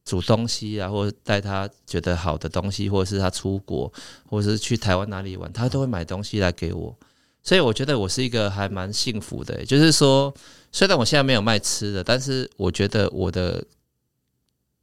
[0.08, 3.92] 煮东西啊，或者带他觉得好的东西，或者是他出国，
[4.30, 6.96] 或者是去台湾哪里玩，他都会买东西来给我。
[7.42, 9.66] 所以我觉得我是一个还蛮幸福的欸。
[9.66, 10.32] 就是说，
[10.72, 13.66] 虽然我现在没有卖吃的，但是我觉得我的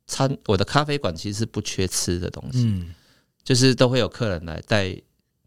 [0.08, 2.64] 餐、我的咖啡馆其实是不缺吃的东西。
[2.64, 2.92] 嗯，
[3.44, 5.00] 就是都会有客人来带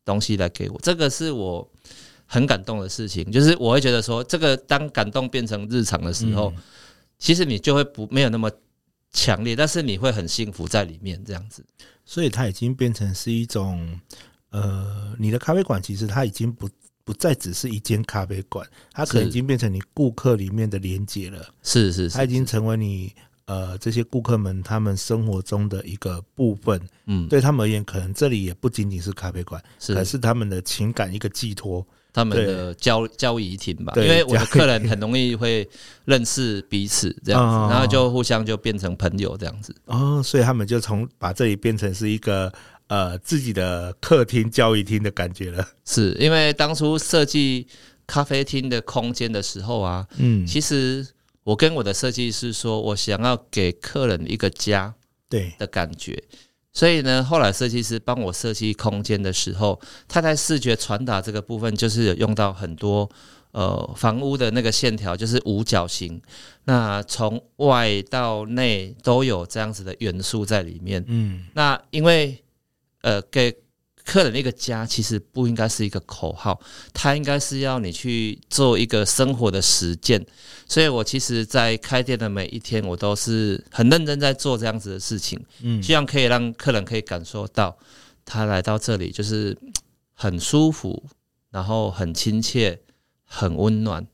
[0.06, 1.70] 东西来给我，这个是我
[2.26, 3.30] 很感动的事情。
[3.32, 6.54] 就是我会觉得说，这个当感动变成日常的时候，
[7.20, 8.50] 其实你就会不没有那么。
[9.18, 11.66] 强烈，但是你会很幸福在里面这样子，
[12.04, 13.98] 所以它已经变成是一种，
[14.50, 16.68] 呃，你的咖啡馆其实它已经不
[17.06, 21.40] 不再只是一间咖啡馆，它可能已经变成你顾客里面的连接了。
[21.64, 23.16] 是是，是，它已经成为你
[23.46, 26.80] 呃这些顾客们他们生活中的一个部分。
[27.06, 31.86] 嗯，对他们而言，可能这里也不仅仅是咖啡馆，是，而是他们的情感一个寄托。
[32.14, 35.70] 他们的交交谊厅吧，因为我的客人很容易会
[36.06, 39.76] 认识彼此这样子， 然后就互相就变成朋友这样子。
[39.84, 42.50] 哦，所以他们就从把这里变成是一个
[42.88, 45.68] 呃自己的客厅交谊厅的感觉了。
[45.84, 47.68] 是因为当初设计
[48.08, 51.06] 咖啡厅的空间的时候啊，嗯，其实
[51.46, 54.96] 我跟我的设计师说，我想要给客人一个家，
[55.30, 56.24] 对的感觉。
[56.74, 63.08] 所以呢，后来设计师帮我设计空间的时候，他在视觉传达这个部分，就是有用到很多
[63.52, 66.20] 呃房屋的那个线条，就是五角形，
[66.64, 71.06] 那从外到内都有这样子的元素在里面。
[71.08, 72.44] 嗯，那因为
[73.02, 73.56] 呃给。
[74.06, 76.62] 客人的一个家其实不应该是一个口号，
[76.94, 80.24] 它应该是要你去做一个生活的实践。
[80.68, 87.78] 所以我其实，在开店的每一天，我都是很认真在做这样子的事情，嗯，希望可以让客人可以感受到，
[88.24, 89.58] 他来到这里就是
[90.14, 91.04] 很舒服，
[91.50, 92.80] 然后很亲切、
[93.26, 94.06] 很温暖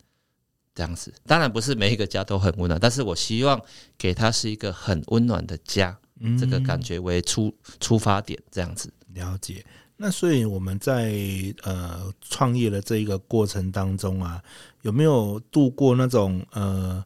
[0.73, 1.13] 这样子。
[1.25, 3.61] 当然不是每一个家都很温暖，但是我希望
[3.97, 5.97] 给他是一个很温暖的家，
[6.39, 8.91] 这个感觉为出出发点这样子。
[9.13, 9.65] 了解。
[10.03, 11.13] 那所以我们在
[11.61, 14.43] 呃创业的这一个过程当中啊，
[14.81, 17.05] 有没有度过那种呃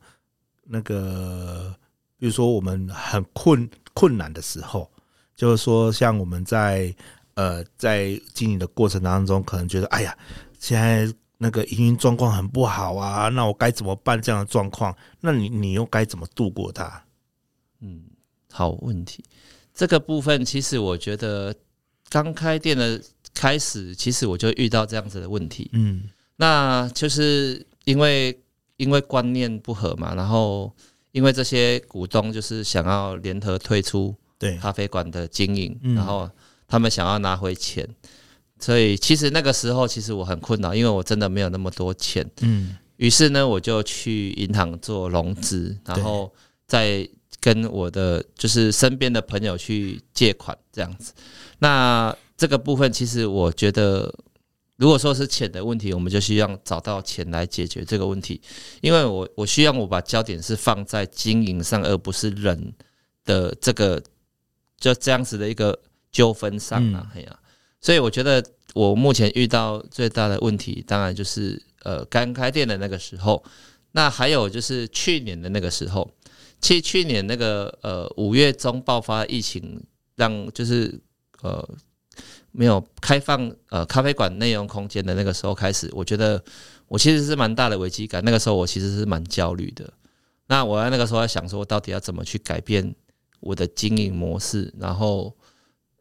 [0.64, 1.76] 那个，
[2.18, 4.90] 比如说我们很困困难的时候，
[5.36, 6.96] 就是说像我们在
[7.34, 10.18] 呃在经营的过程当中，可能觉得哎呀，
[10.58, 14.22] 现在那个营运状况很不好啊，那我该怎么办？
[14.22, 17.04] 这样的状况，那你你又该怎么度过它？
[17.82, 18.06] 嗯，
[18.50, 19.22] 好问题。
[19.74, 21.54] 这个部分其实我觉得
[22.10, 23.02] 刚开店的
[23.34, 25.70] 开始，其实我就遇到这样子的问题。
[25.74, 26.04] 嗯，
[26.38, 28.38] 那就是因为
[28.78, 30.72] 因为观念不合嘛，然后
[31.12, 36.30] 因为这些股东就是想要联合退出对咖啡馆的经营，然后
[36.68, 37.88] 他们想要拿回钱。
[38.58, 42.26] 所以其实那个时候，其实我很困扰，因为我真的没有那么多钱。
[42.42, 46.32] 嗯，于是呢，我就去银行做融资，然后
[46.66, 47.08] 再
[47.42, 51.12] 跟我的就是身边的朋友去借款，这样子。
[51.60, 54.14] 那这个部分，其实我觉得，
[54.76, 58.42] 如果说是钱的问题，我们就需要找到钱来解决这个问题，
[58.82, 62.74] 因为我我需要我把焦点是放在经营上，而不是人
[63.24, 64.02] 的这个
[64.78, 65.80] 就这样子的一个
[66.12, 67.38] 纠纷上啊，哎呀、嗯。
[67.80, 73.44] 所以我觉得我目前遇到最大的问题，当然就是呃刚开店的那个时候，
[73.92, 76.12] 那还有就是去年的那个时候，
[76.60, 79.82] 其实去年那个呃五月中爆发疫情，
[80.16, 81.00] 让就是
[81.46, 81.70] 呃
[82.52, 86.44] 没有开放呃咖啡馆内容空间的那个时候开始，我觉得
[86.88, 88.24] 我其实是蛮大的危机感。
[88.24, 89.94] 那个时候我其实是蛮焦虑的。
[90.48, 92.96] 那我在那个时候在想说，到底要怎么去改变
[93.40, 95.36] 我的经营模式，然后。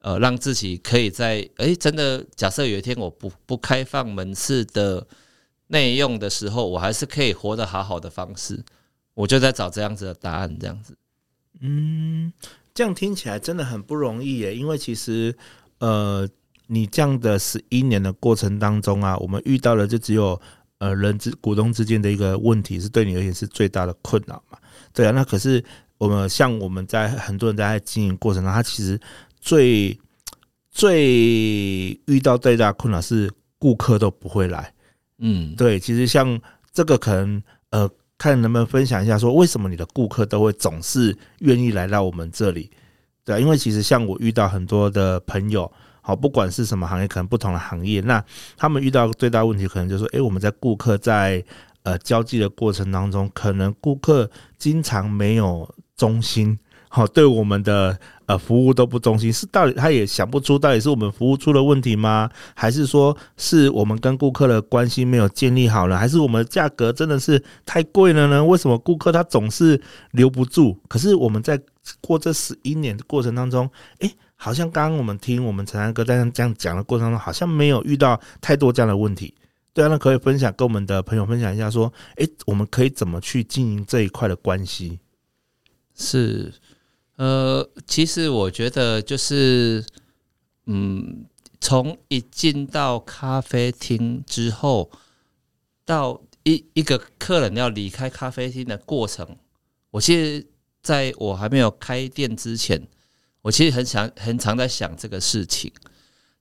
[0.05, 5.07] 呃，让自己可以在哎、真的假设有一天我不不开放门市的
[5.69, 8.63] 内用的时候，我还是可以活得好好的方式，
[9.15, 10.95] 我就在找这样子的答案，这样子。
[11.61, 12.31] 嗯，
[12.75, 15.35] 这样听起来真的很不容易耶，因为其实
[15.79, 16.29] 呃，
[16.67, 20.39] 你这样的十一年的过程当中啊，我们遇到的就只有
[20.79, 24.59] 呃人之股东之间的一个问题，是对你而言是最大的困扰嘛？
[24.93, 25.65] 对啊，那可是
[25.99, 29.01] 我们像我们在很多人在经营过程中，他其实。
[29.47, 29.95] 最
[30.71, 34.73] 最遇到最大困扰是顾客都不会来，
[35.19, 36.41] 嗯，对，其实像
[36.73, 37.87] 这个可能呃，
[38.19, 42.71] 看能不能分享一下，说为什么你的顾客都会总是愿意来到我们这里？
[43.25, 48.23] 对，因为其实像我遇到很多的朋友，好，不管是什么行业，可能不同的行业，那
[48.57, 51.43] 他们遇到最大问题，可能就是说，诶，我们在顾客在
[51.83, 56.59] 呃交际的过程当中，可能顾客经常没有忠心。
[56.89, 62.31] 好，对我们的呃服务都不中心，是到底他也想不出到底是我们服务出了问题吗？
[62.55, 65.97] 还是说是我们跟顾客的关系没有建立好呢？
[65.97, 68.45] 还是我们的价格真的是太贵了呢？
[68.45, 69.81] 为什么顾客他总是
[70.13, 70.77] 留不住？
[70.89, 71.61] 可是我们在
[72.01, 79.35] 过这十一年的过程当中，诶，好像刚刚我们听我们陈安哥在这样讲的过程当中，好像没有遇到太多这样的问题。
[79.73, 84.99] 对啊，那可以分享跟我们的朋友分享一下，说，诶，我们可以怎么去经营这一块的关系？
[85.95, 86.53] 是。
[87.17, 89.85] 呃，其实我觉得就是，
[90.67, 91.25] 嗯，
[91.61, 94.91] 从一进到咖啡厅之后，
[95.85, 99.37] 到一一个客人要离开咖啡厅的过程，
[99.93, 100.45] 我其实
[100.83, 102.85] 在我还没有开店之前，
[103.43, 105.73] 我其实很想很常在想这个事情。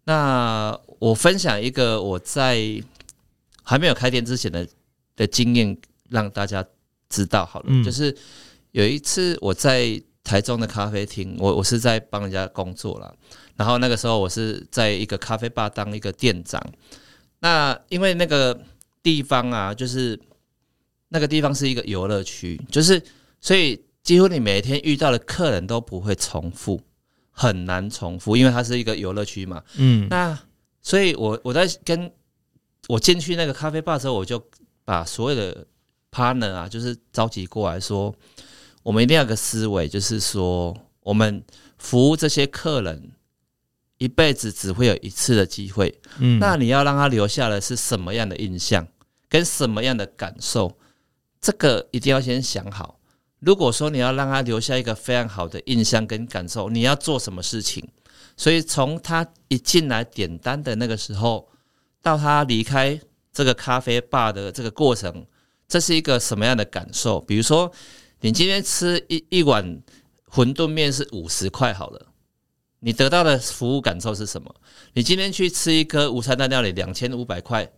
[0.05, 2.83] 那我分享一个我在
[3.61, 4.67] 还没有开店之前的
[5.15, 5.77] 的经验，
[6.09, 6.65] 让大家
[7.09, 8.17] 知道好了，嗯、就是
[8.71, 10.01] 有一次我在。
[10.23, 13.13] 台中的咖啡厅，我我是在帮人家工作了，
[13.57, 16.65] 然后那个时候我是在一个咖啡吧当一个店长。
[17.39, 18.57] 那因为那个
[19.01, 20.17] 地方啊，就是
[21.09, 23.01] 那个地方是一个游乐区，就是
[23.41, 26.79] 所以几乎你每天遇到的客人都不会重复，
[27.29, 29.61] 很难重复，因为它是一个游乐区嘛。
[29.75, 30.39] 嗯，那
[30.81, 32.09] 所以我我在跟
[32.87, 34.41] 我进去那个咖啡吧的时候，我就
[34.85, 35.67] 把所有的
[36.13, 38.15] partner 啊，就是召集过来说。
[38.83, 41.41] 我们一定要有个思维，就是说，我们
[41.77, 43.11] 服务这些客人
[43.97, 46.01] 一辈子只会有一次的机会。
[46.19, 48.85] 嗯，那你要让他留下的是什么样的印象，
[49.29, 50.77] 跟什么样的感受？
[51.39, 52.99] 这个一定要先想好。
[53.39, 57.87] 如果说你要让他留下一个非常好的印象跟感受，你要做什么事情？
[58.35, 61.47] 所以从他一进来点单的那个时候，
[62.01, 62.99] 到他离开
[63.31, 65.25] 这个咖啡吧的这个过程，
[65.69, 67.21] 这是一个什么样的感受？
[67.21, 67.71] 比如说。
[68.23, 69.83] 你今天吃一一碗
[70.31, 72.07] 馄饨面是五十块好了，
[72.79, 74.55] 你得到的服务感受是什么？
[74.93, 77.69] 你今天去吃一个午餐大料理两千五百块，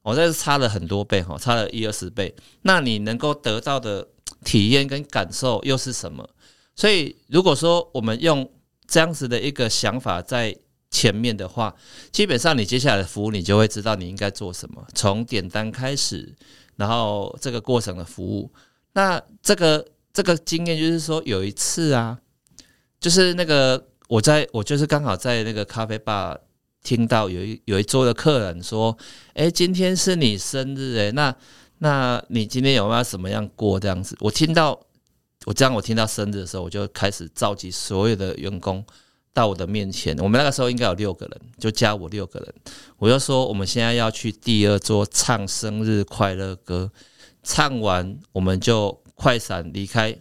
[0.00, 2.34] 我这是差了很多倍哈，差了一二十倍。
[2.62, 4.08] 那你能够得到的
[4.42, 6.26] 体验跟感受又是什么？
[6.74, 8.50] 所以如果说我们用
[8.88, 10.56] 这样子的一个想法在
[10.90, 11.76] 前面的话，
[12.10, 16.34] 基本上你接下来的服务你就会知道你应该做什么，从点单开始，
[16.76, 18.50] 然后这个过程的服务。
[18.94, 22.18] 那这个这个经验就是说，有一次啊，
[22.98, 26.36] 就是那个我在我就是刚好在那个咖啡吧
[26.82, 28.96] 听到有一有一桌的客人说
[29.34, 31.34] ：“哎，今天是你生日哎，那
[31.78, 34.78] 那你今天有没有什么样过这样子？”我听到
[35.46, 38.84] 我这样，我听到生日的时候，我就开始召集所有的员工
[39.32, 40.16] 到我的面前。
[40.18, 42.54] 我们那个时候应该有六个人，就加我六个人。
[42.98, 46.90] 我就说：“我们现在要去第二桌唱生日快乐歌，
[47.44, 50.16] 唱完我们就快闪离开。”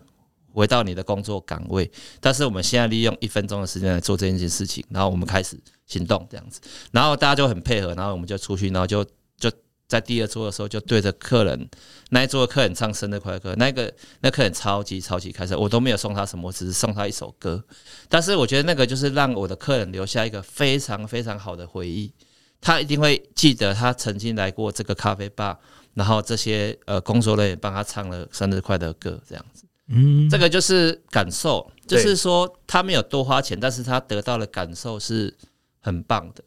[0.54, 6.62] 回到你的工作岗位，但是我们现在利用一分钟的时间来做这件事情，然后我们开始行动这样子，
[6.92, 9.04] 然后大家就很配合，然后我们就出去，然后就
[9.36, 9.52] 就
[9.88, 11.68] 在第二桌的时候就对着客人
[12.12, 17.64] 那一桌的客人唱生日快乐歌，那个那客人超级超级开心，我都没有送他什么，我只是送他一首歌，
[18.08, 22.14] 但是我觉得那个就是让我的客人留下一个非常非常好的回忆，
[22.62, 25.58] 他一定会记得他曾经来过这个咖啡吧，
[25.94, 29.66] 然后这些呃工作人员帮他唱了生日快乐歌这样子。
[29.88, 35.36] 嗯，这个就是感受，就是说他没有多花钱，但是他得到的感受是
[35.82, 36.44] 很棒的。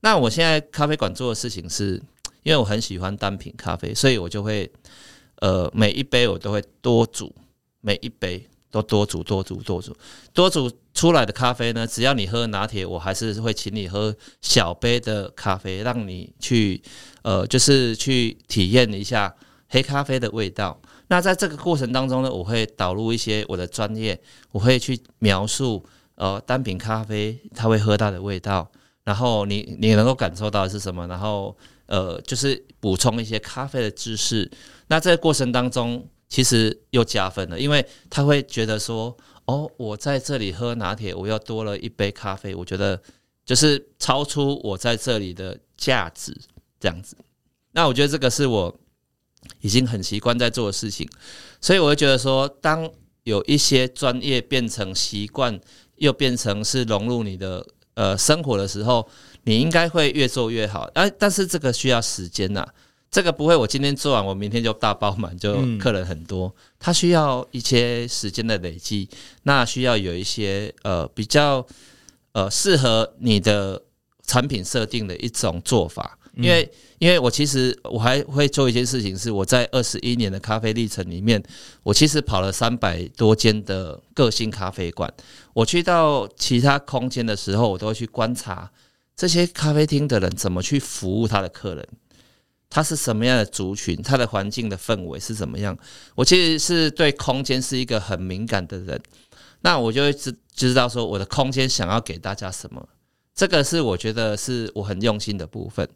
[0.00, 2.02] 那我现在咖啡馆做的事情是，
[2.42, 4.70] 因为我很喜欢单品咖啡，所以我就会
[5.36, 7.32] 呃每一杯我都会多煮，
[7.80, 9.96] 每一杯都多煮多煮多煮
[10.32, 16.80] 多煮出来的咖啡呢，只要你喝拿铁，我还是会请你喝小杯的咖啡，让你去
[17.22, 19.34] 呃就是去体验一下
[19.68, 20.80] 黑咖啡的味道。
[21.08, 24.20] 那在这个过程当中呢，我会导入一些我的专业，
[24.52, 28.70] 我会去描述呃单品咖啡它会喝到的味道，
[29.02, 31.56] 然后你你能够感受到是什么，然后
[31.86, 34.48] 呃就是补充一些咖啡的知识。
[34.86, 39.14] 那这个过程当中其实又加分了，因为他会觉得说，
[39.44, 42.98] 哦，我在这里喝拿铁，我又多了一杯咖啡，我觉得
[43.44, 46.34] 就是超出我在这里的价值
[46.80, 47.14] 这样子。
[47.72, 48.74] 那我觉得这个是我。
[49.62, 51.08] 已经很习惯在做的事情，
[51.62, 52.88] 所以我会觉得说，当
[53.24, 55.58] 有一些专业变成习惯，
[55.96, 59.08] 又变成是融入你的呃生活的时候，
[59.44, 60.82] 你应该会越做越好。
[60.92, 62.66] 哎，但是这个需要时间呐，
[63.10, 66.54] 这个不会我今天做完，我明天就大爆满，就客人很多。
[66.78, 69.08] 它需要一些时间的累积，
[69.42, 71.66] 那需要有一些呃比较
[72.32, 73.82] 呃适合你的
[74.22, 76.16] 产品设定的一种做法。
[76.36, 81.42] 因为，因为我其实我还会做一件事情，是我在二十一年的咖啡历程里面，
[81.82, 85.12] 我其实跑了三百多间的个性咖啡馆。
[85.52, 88.70] 我去到其他空间的时候，我都会去观察
[89.16, 91.86] 这些咖啡厅的人怎么去服务他的客人，
[92.70, 95.76] 他是什么样的族群，它的环境的氛围是怎么样。
[96.14, 98.98] 我其实是对空间是一个很敏感的人，
[99.62, 102.88] 那我就会知知道说我的空间想要给大家什么。
[103.34, 105.88] 这个是我觉得是我很用心的部分，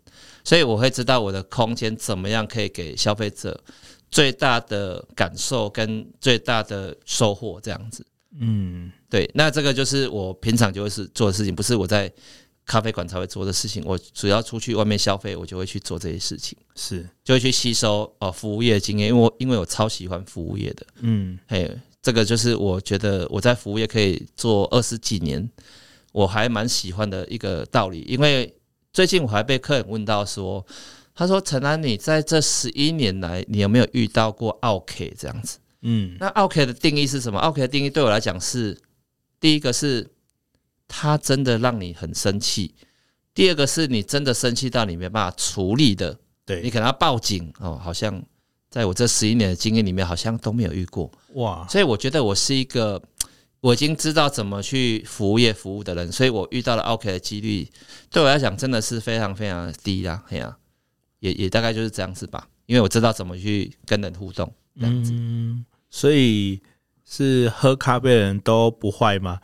[0.45, 3.63] 所以我会知道我的空间怎么样可以给消费者
[4.11, 8.05] 最大的感受跟最大的收获，这样子。
[8.41, 12.11] 嗯，对，那这个就是我平常就会是做的事情，不是我在
[12.67, 13.83] 咖啡馆才会做的事情。
[13.87, 20.87] 我主要出去外面消费，我就会去做这些事情，是就会去吸收哦服务业的经验，因为我因为我超喜欢服务业的。
[21.01, 21.71] 嗯，嘿，
[22.03, 25.49] 这个就是我觉得我在服务业可以做二十几年。
[26.13, 28.55] 我还蛮喜欢的一个道理，因为
[28.93, 30.65] 最近我还被客人问到说，
[31.13, 35.59] 他说陈安，你在这十一年来，你有没有遇到过奥 K 这样子？
[35.83, 37.41] 嗯，那奥 K 的定义是什么？
[37.41, 38.79] 奥 K 的定义对我来讲是，
[39.41, 40.09] 第一个是
[40.89, 42.75] 他真的让你很生气，
[43.35, 48.23] 第二个是你真的生气到你没办法处理的，对，你可能要报警哦，好像
[48.71, 53.03] 在我这十一年的经验里面，好像都没有遇过哇，所以我觉得我是一个。
[53.61, 57.67] 我已经知道怎么去服务业服务的人，所以我遇到了 OK 的几率，
[58.11, 60.23] 对我来讲真的是非常非常低啦。
[60.27, 60.55] 嘿呀，
[61.21, 66.61] 也也大概就是这样子吧，因为我知道怎么去跟人互动，这样子，嗯，所以。
[67.17, 69.39] 是喝咖啡的人都不坏吗？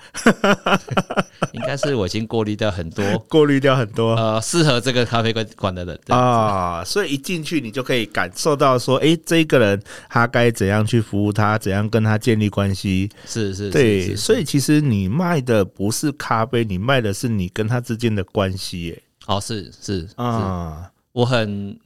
[1.55, 13.09] 应该是我已经过滤掉很多，过滤掉很多呃适合这个咖啡馆馆的人啊，所以一进去你就可以感受到说，哎、欸，这个人他该怎样去服务他，怎样跟他建立关系。
[13.25, 18.87] 是是，对，是是是，所以其实你卖的不是咖啡，你卖的是你跟他之间的关系。
[18.87, 19.03] 耶。
[19.27, 21.79] 哦，是是啊，我很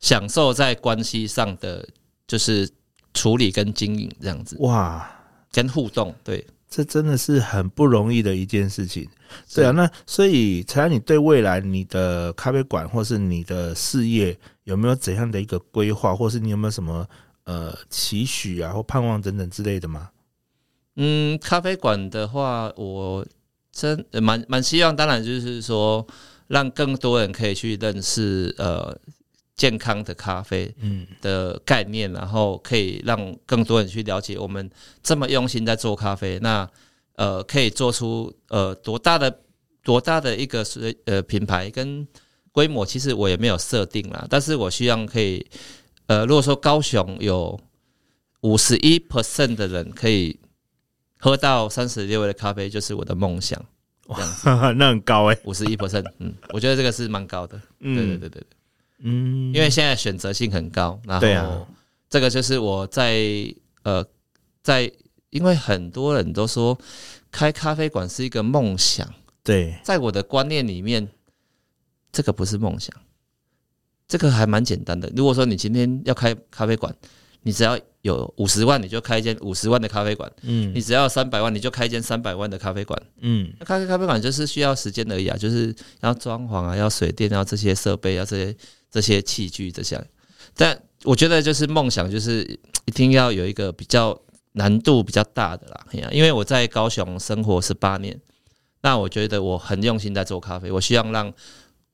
[0.00, 1.86] 享受在关系上的，
[2.26, 2.66] 就是。
[3.14, 5.10] 处理跟经营这样子哇，
[5.58, 9.08] 跟互动，对，这真的是很不容易的一件事情。
[9.52, 17.04] 对啊，那所以陈安，你对未来你的咖啡馆或是你的事业有没有怎样的一个规划，或是你有没有什么
[17.42, 20.10] 呃期许啊或盼望等等之类的吗？
[20.94, 23.26] 嗯，咖啡馆的话，我
[23.72, 26.06] 真蛮蛮希望，当然就是说
[26.46, 28.96] 让更多人可以去认识呃。
[29.58, 34.70] 健康的咖啡，嗯，的概念，然后可以让更多人去了解我们
[35.02, 36.66] 这么用心在做咖啡，那
[37.16, 39.40] 呃，可以做出呃多大的
[39.82, 42.06] 多大的一个是呃品牌跟
[42.52, 44.26] 规模，其实我也没有设定啦。
[44.30, 45.44] 但是我希望可以，
[46.06, 47.58] 呃，如果说高雄有
[48.42, 50.38] 五十一 percent 的人可以
[51.18, 53.60] 喝到三十六味的咖啡，就是我的梦想。
[54.08, 54.48] 这样子，
[54.78, 57.60] 那很高哎、欸，五十一 percent，嗯，我觉得这个是蛮高的。
[57.80, 58.42] 嗯，对对对对，
[59.00, 61.66] 嗯，因为现在选择性很高，然后
[62.10, 63.22] 这个就是我在
[63.82, 64.04] 呃
[64.62, 64.90] 在，
[65.30, 66.78] 因为很多人都说
[67.30, 69.08] 开咖啡馆是一个梦想。
[69.44, 71.08] 对，在我的观念里面，
[72.12, 72.94] 这个不是梦想，
[74.06, 75.10] 这个还蛮简单的。
[75.16, 76.94] 如果说你今天要开咖啡馆，
[77.42, 80.30] 你只要有五十万，你就开一间五十万的咖啡馆。
[80.42, 83.00] 嗯，你只要三百万，你就开一间三百万的咖啡馆。
[83.20, 88.56] 嗯，那开咖啡馆就是需要时间而已啊，就是要装潢啊，要水电，要这些设备，要这些
[88.90, 90.02] 这些器具这些。
[90.54, 92.42] 但我觉得就是梦想，就是
[92.84, 94.18] 一定要有一个比较
[94.52, 95.86] 难度比较大的啦。
[96.10, 98.20] 因为我在高雄生活十八年。
[98.80, 101.34] 那我觉得我很用心在做咖啡，我希望让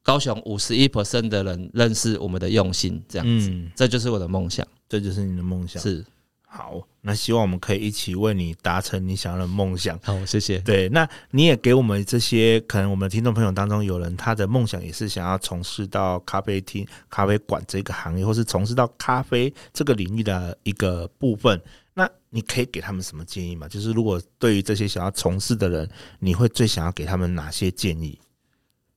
[0.03, 5.83] 高雄五十一 percent 的人认识我们的用心，这样子，嗯，这就是我的梦想，这就是你的梦想。
[5.83, 6.05] 是，
[6.47, 9.99] 好，那希望我们可以一起为你达成你想要的梦想。
[10.03, 10.59] 好，谢谢。
[10.61, 21.61] 对，那你也给我们这些，可能我们听众朋友当中有人他的梦想也是想要从事到咖啡厅、咖啡馆这个行业，或是从事到咖啡这个领域的一个部分。
[21.97, 23.69] 那你可以给他们什么建议吗？
[23.69, 28.19] 就是如果对于这些想要从事的人，你会最想要给他们哪些建议？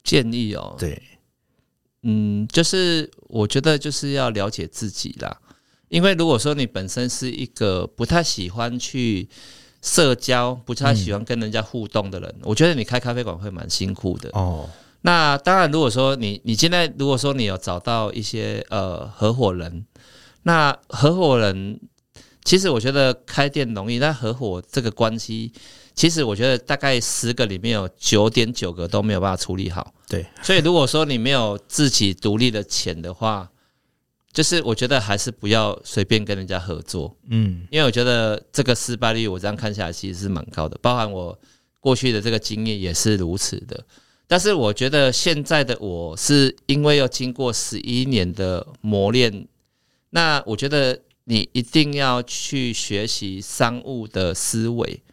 [0.04, 1.02] 建议哦，对，
[2.04, 5.38] 嗯，就是我觉得就是要了解自己啦。
[5.90, 9.28] 因为如果说你本身是一个不太喜欢去
[9.82, 14.70] 社交、不太喜欢跟人家互动的人，嗯、我觉得你开咖啡馆会蛮辛苦的哦。
[15.02, 19.86] 那当然，如果说你你现在如果说你有找到一些呃合伙人，
[20.44, 21.80] 那合伙人。
[22.44, 25.52] 其实我觉得开店容易，但合伙这个关系，
[25.94, 29.94] 其实我觉得大概十个里面有九点九个都没有办法处理好。
[30.08, 33.52] 对，所以如果说你没有自己独立的钱的话，
[34.38, 37.18] 就是我觉得还是不要随便跟人家合作。
[37.28, 41.36] 嗯，因为我觉得这个失败率我这样看下来其实是蛮高的，包含我
[41.80, 43.84] 过去的这个经验也是如此的。
[44.28, 49.48] 但是我觉得现在的我是因为要经过十一年的磨练，
[50.12, 51.02] 那我觉得。
[51.30, 55.04] 你一定要去学习商务的思维，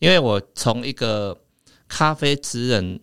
[0.00, 1.40] 因为我从一个
[1.88, 3.00] 咖啡职人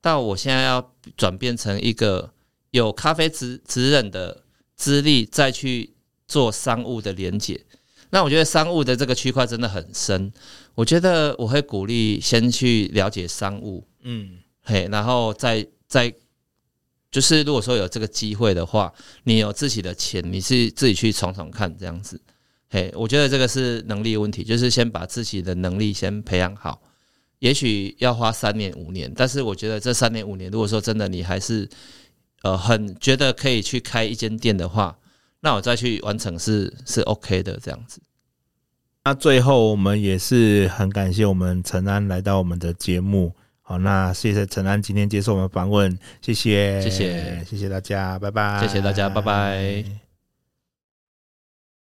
[0.00, 2.32] 到我现在要转变成一个
[2.70, 4.41] 有咖啡职职人的
[4.82, 5.94] 资历，再去
[6.26, 7.64] 做商务的连接。
[8.10, 10.32] 那我觉得商务的这个区块真的很深，
[10.74, 16.12] 我觉得我会鼓励先去了解商务，嗯，嘿，然后再再。
[17.12, 18.90] 就是如果说有这个机会的话，
[19.24, 22.18] 你有自己的钱，你是自己去闯闯看这样子，
[22.70, 26.80] 嘿，我觉得这个是能力问题，就是先把自己的能力先培养好，
[27.40, 31.68] 也许要花三年五年，但是我觉得这三年五年，如果说真的你还是
[32.42, 34.96] 呃很觉得可以去开一间店的话，
[35.40, 38.00] 那我再去完成是是 OK 的这样子。
[39.04, 43.34] 那最后我们也是很感谢我们陈安来到我们的节目。
[43.60, 50.11] 好，那谢谢陈安今天接受我们访问，谢谢，谢谢，谢谢大家，拜拜，谢谢大家，拜拜。